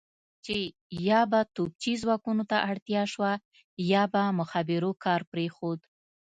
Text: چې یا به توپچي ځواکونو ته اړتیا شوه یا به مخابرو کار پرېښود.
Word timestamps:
چې 0.45 0.57
یا 1.07 1.21
به 1.31 1.39
توپچي 1.55 1.93
ځواکونو 2.01 2.43
ته 2.51 2.57
اړتیا 2.71 3.03
شوه 3.13 3.31
یا 3.91 4.03
به 4.13 4.23
مخابرو 4.39 4.91
کار 5.03 5.21
پرېښود. 5.31 5.79